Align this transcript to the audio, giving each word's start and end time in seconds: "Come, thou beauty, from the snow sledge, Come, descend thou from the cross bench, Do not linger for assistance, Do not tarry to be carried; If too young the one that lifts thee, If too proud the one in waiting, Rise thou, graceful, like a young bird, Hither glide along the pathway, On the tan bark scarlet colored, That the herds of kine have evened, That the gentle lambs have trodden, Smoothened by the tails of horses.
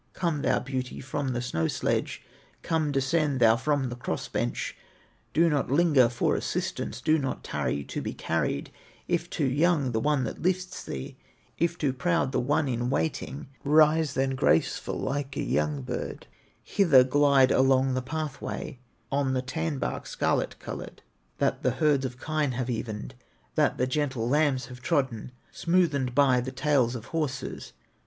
"Come, 0.13 0.41
thou 0.41 0.57
beauty, 0.57 0.99
from 0.99 1.27
the 1.33 1.43
snow 1.43 1.67
sledge, 1.67 2.23
Come, 2.63 2.91
descend 2.91 3.39
thou 3.39 3.55
from 3.55 3.89
the 3.89 3.95
cross 3.95 4.27
bench, 4.27 4.75
Do 5.31 5.47
not 5.47 5.69
linger 5.69 6.09
for 6.09 6.35
assistance, 6.35 7.01
Do 7.01 7.19
not 7.19 7.43
tarry 7.43 7.83
to 7.83 8.01
be 8.01 8.11
carried; 8.15 8.71
If 9.07 9.29
too 9.29 9.45
young 9.45 9.91
the 9.91 9.99
one 9.99 10.23
that 10.23 10.41
lifts 10.41 10.83
thee, 10.83 11.17
If 11.59 11.77
too 11.77 11.93
proud 11.93 12.31
the 12.31 12.39
one 12.39 12.67
in 12.67 12.89
waiting, 12.89 13.47
Rise 13.63 14.15
thou, 14.15 14.25
graceful, 14.33 14.99
like 14.99 15.37
a 15.37 15.43
young 15.43 15.83
bird, 15.83 16.25
Hither 16.63 17.03
glide 17.03 17.51
along 17.51 17.93
the 17.93 18.01
pathway, 18.01 18.79
On 19.11 19.35
the 19.35 19.43
tan 19.43 19.77
bark 19.77 20.07
scarlet 20.07 20.57
colored, 20.57 21.03
That 21.37 21.61
the 21.61 21.73
herds 21.73 22.05
of 22.05 22.19
kine 22.19 22.53
have 22.53 22.71
evened, 22.71 23.13
That 23.53 23.77
the 23.77 23.85
gentle 23.85 24.27
lambs 24.27 24.65
have 24.65 24.81
trodden, 24.81 25.31
Smoothened 25.53 26.15
by 26.15 26.41
the 26.41 26.51
tails 26.51 26.95
of 26.95 27.05
horses. 27.13 27.73